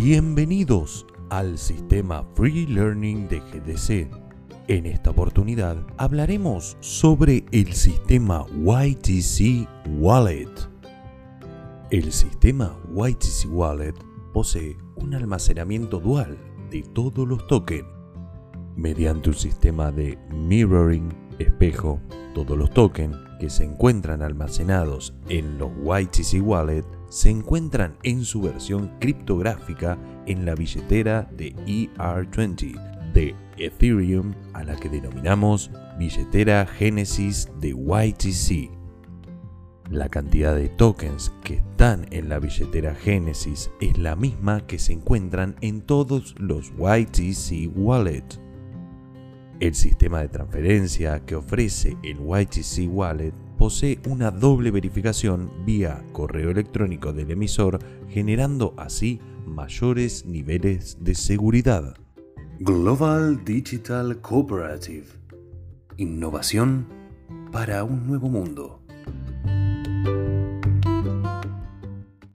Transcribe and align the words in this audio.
Bienvenidos 0.00 1.04
al 1.28 1.58
sistema 1.58 2.24
Free 2.36 2.68
Learning 2.68 3.26
de 3.26 3.40
GDC. 3.40 4.08
En 4.68 4.86
esta 4.86 5.10
oportunidad 5.10 5.76
hablaremos 5.96 6.76
sobre 6.78 7.44
el 7.50 7.72
sistema 7.72 8.46
YTC 8.48 9.68
Wallet. 9.98 10.52
El 11.90 12.12
sistema 12.12 12.78
YTC 12.94 13.50
Wallet 13.50 13.96
posee 14.32 14.76
un 14.94 15.14
almacenamiento 15.14 15.98
dual 15.98 16.38
de 16.70 16.82
todos 16.82 17.26
los 17.26 17.44
tokens. 17.48 17.88
Mediante 18.76 19.30
un 19.30 19.34
sistema 19.34 19.90
de 19.90 20.16
mirroring, 20.30 21.08
espejo, 21.38 22.00
todos 22.34 22.56
los 22.56 22.70
tokens 22.70 23.16
que 23.38 23.50
se 23.50 23.64
encuentran 23.64 24.22
almacenados 24.22 25.14
en 25.28 25.58
los 25.58 25.70
YTC 25.70 26.42
Wallet 26.42 26.84
se 27.08 27.30
encuentran 27.30 27.96
en 28.02 28.24
su 28.24 28.42
versión 28.42 28.90
criptográfica 29.00 29.98
en 30.26 30.44
la 30.44 30.54
billetera 30.54 31.28
de 31.36 31.54
ER20 31.66 33.12
de 33.12 33.34
Ethereum 33.56 34.34
a 34.52 34.64
la 34.64 34.76
que 34.76 34.88
denominamos 34.88 35.70
billetera 35.98 36.66
Genesis 36.66 37.48
de 37.60 37.70
YTC. 37.70 38.70
La 39.90 40.10
cantidad 40.10 40.54
de 40.54 40.68
tokens 40.68 41.32
que 41.42 41.54
están 41.54 42.06
en 42.10 42.28
la 42.28 42.38
billetera 42.38 42.94
Genesis 42.94 43.70
es 43.80 43.96
la 43.96 44.16
misma 44.16 44.66
que 44.66 44.78
se 44.78 44.92
encuentran 44.92 45.56
en 45.62 45.80
todos 45.80 46.34
los 46.38 46.72
YTC 46.72 47.70
Wallet. 47.74 48.47
El 49.60 49.74
sistema 49.74 50.20
de 50.20 50.28
transferencia 50.28 51.18
que 51.26 51.34
ofrece 51.34 51.96
el 52.04 52.18
YTC 52.18 52.88
Wallet 52.88 53.32
posee 53.56 53.98
una 54.08 54.30
doble 54.30 54.70
verificación 54.70 55.50
vía 55.66 56.04
correo 56.12 56.50
electrónico 56.50 57.12
del 57.12 57.32
emisor, 57.32 57.80
generando 58.08 58.72
así 58.76 59.20
mayores 59.46 60.24
niveles 60.26 60.98
de 61.00 61.16
seguridad. 61.16 61.96
Global 62.60 63.44
Digital 63.44 64.20
Cooperative. 64.20 65.06
Innovación 65.96 66.86
para 67.50 67.82
un 67.82 68.06
nuevo 68.06 68.28
mundo. 68.28 68.80